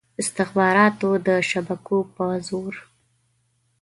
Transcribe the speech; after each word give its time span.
استخباراتو 0.21 1.09
د 1.27 1.29
شبکو 1.49 1.97
په 2.15 2.25
زور. 2.47 2.73